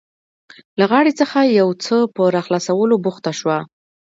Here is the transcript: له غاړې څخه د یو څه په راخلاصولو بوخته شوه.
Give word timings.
له 0.79 0.85
غاړې 0.91 1.11
څخه 1.19 1.37
د 1.43 1.49
یو 1.59 1.69
څه 1.83 1.95
په 2.15 2.21
راخلاصولو 2.35 2.95
بوخته 3.03 3.31
شوه. 3.39 3.57